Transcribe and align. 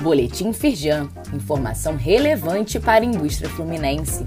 Boletim 0.00 0.50
Firjan, 0.54 1.10
informação 1.34 1.94
relevante 1.94 2.80
para 2.80 3.04
a 3.04 3.06
indústria 3.06 3.50
fluminense. 3.50 4.26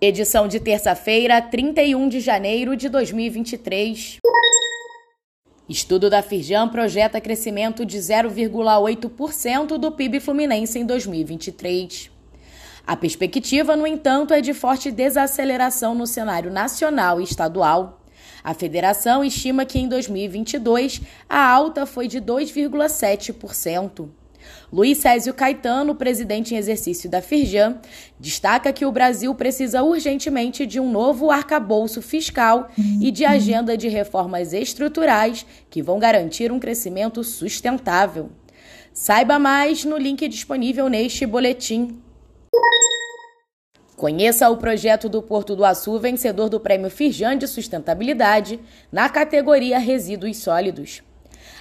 Edição 0.00 0.48
de 0.48 0.58
terça-feira, 0.58 1.42
31 1.42 2.08
de 2.08 2.20
janeiro 2.20 2.74
de 2.76 2.88
2023. 2.88 4.16
Estudo 5.68 6.08
da 6.08 6.22
Firjan 6.22 6.66
projeta 6.68 7.20
crescimento 7.20 7.84
de 7.84 7.98
0,8% 7.98 9.76
do 9.76 9.92
PIB 9.92 10.18
fluminense 10.18 10.78
em 10.78 10.86
2023. 10.86 12.10
A 12.86 12.96
perspectiva, 12.96 13.76
no 13.76 13.86
entanto, 13.86 14.32
é 14.32 14.40
de 14.40 14.54
forte 14.54 14.90
desaceleração 14.90 15.94
no 15.94 16.06
cenário 16.06 16.50
nacional 16.50 17.20
e 17.20 17.24
estadual. 17.24 17.97
A 18.48 18.54
federação 18.54 19.22
estima 19.22 19.66
que 19.66 19.78
em 19.78 19.86
2022 19.86 21.02
a 21.28 21.46
alta 21.46 21.84
foi 21.84 22.08
de 22.08 22.18
2,7%. 22.18 24.08
Luiz 24.72 24.96
Césio 24.96 25.34
Caetano, 25.34 25.94
presidente 25.94 26.54
em 26.54 26.56
exercício 26.56 27.10
da 27.10 27.20
Firjan, 27.20 27.76
destaca 28.18 28.72
que 28.72 28.86
o 28.86 28.90
Brasil 28.90 29.34
precisa 29.34 29.82
urgentemente 29.82 30.64
de 30.64 30.80
um 30.80 30.90
novo 30.90 31.30
arcabouço 31.30 32.00
fiscal 32.00 32.70
e 33.02 33.10
de 33.10 33.26
agenda 33.26 33.76
de 33.76 33.86
reformas 33.86 34.54
estruturais 34.54 35.44
que 35.68 35.82
vão 35.82 35.98
garantir 35.98 36.50
um 36.50 36.58
crescimento 36.58 37.22
sustentável. 37.22 38.30
Saiba 38.94 39.38
mais 39.38 39.84
no 39.84 39.98
link 39.98 40.26
disponível 40.26 40.88
neste 40.88 41.26
boletim. 41.26 42.00
Conheça 43.98 44.48
o 44.48 44.56
projeto 44.56 45.08
do 45.08 45.20
Porto 45.20 45.56
do 45.56 45.64
Açu, 45.64 45.98
vencedor 45.98 46.48
do 46.48 46.60
Prêmio 46.60 46.88
Firjan 46.88 47.36
de 47.36 47.48
Sustentabilidade, 47.48 48.60
na 48.92 49.08
categoria 49.08 49.76
Resíduos 49.76 50.36
Sólidos. 50.36 51.02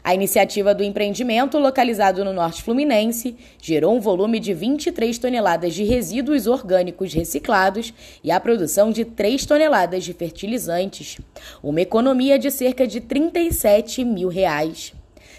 A 0.03 0.13
iniciativa 0.13 0.75
do 0.75 0.83
empreendimento, 0.83 1.57
localizado 1.57 2.23
no 2.23 2.31
Norte 2.31 2.61
Fluminense, 2.61 3.35
gerou 3.59 3.97
um 3.97 3.99
volume 3.99 4.39
de 4.39 4.53
23 4.53 5.17
toneladas 5.17 5.73
de 5.73 5.83
resíduos 5.83 6.45
orgânicos 6.45 7.11
reciclados 7.11 7.91
e 8.23 8.29
a 8.29 8.39
produção 8.39 8.91
de 8.91 9.03
3 9.03 9.43
toneladas 9.43 10.03
de 10.03 10.13
fertilizantes, 10.13 11.17
uma 11.63 11.81
economia 11.81 12.37
de 12.37 12.51
cerca 12.51 12.85
de 12.85 13.01
37 13.01 14.05
mil 14.05 14.29
reais. 14.29 14.93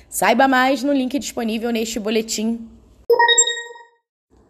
Saiba 0.08 0.48
mais 0.48 0.82
no 0.82 0.92
link 0.92 1.16
disponível 1.16 1.70
neste 1.70 2.00
boletim. 2.00 2.68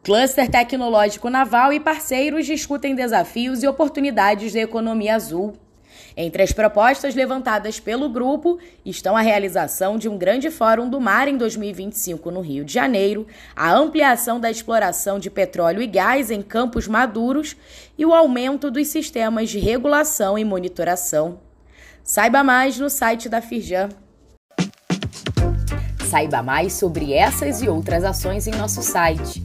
Cluster 0.08 0.48
Tecnológico 0.48 1.28
Naval 1.28 1.70
e 1.70 1.78
parceiros 1.78 2.46
discutem 2.46 2.94
desafios 2.94 3.62
e 3.62 3.68
oportunidades 3.68 4.54
da 4.54 4.60
economia 4.60 5.14
azul. 5.14 5.52
Entre 6.16 6.42
as 6.42 6.50
propostas 6.50 7.14
levantadas 7.14 7.78
pelo 7.78 8.08
grupo 8.08 8.58
estão 8.86 9.14
a 9.14 9.20
realização 9.20 9.98
de 9.98 10.08
um 10.08 10.16
grande 10.16 10.50
fórum 10.50 10.88
do 10.88 10.98
mar 10.98 11.28
em 11.28 11.36
2025 11.36 12.30
no 12.30 12.40
Rio 12.40 12.64
de 12.64 12.72
Janeiro, 12.72 13.26
a 13.54 13.70
ampliação 13.70 14.40
da 14.40 14.50
exploração 14.50 15.18
de 15.18 15.28
petróleo 15.28 15.82
e 15.82 15.86
gás 15.86 16.30
em 16.30 16.40
campos 16.40 16.88
maduros 16.88 17.54
e 17.98 18.06
o 18.06 18.14
aumento 18.14 18.70
dos 18.70 18.88
sistemas 18.88 19.50
de 19.50 19.58
regulação 19.58 20.38
e 20.38 20.44
monitoração. 20.44 21.38
Saiba 22.02 22.42
mais 22.42 22.78
no 22.78 22.88
site 22.88 23.28
da 23.28 23.42
Firjan. 23.42 23.90
Saiba 26.08 26.42
mais 26.42 26.72
sobre 26.72 27.12
essas 27.12 27.60
e 27.60 27.68
outras 27.68 28.04
ações 28.04 28.46
em 28.46 28.52
nosso 28.52 28.82
site 28.82 29.44